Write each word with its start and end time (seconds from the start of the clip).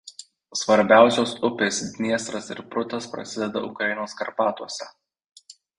Svarbiausios 0.61 1.33
upės 1.51 1.81
Dniestras 1.99 2.49
ir 2.57 2.63
Prutas 2.73 3.09
prasideda 3.15 3.65
Ukrainos 3.71 4.21
Karpatuose. 4.23 4.91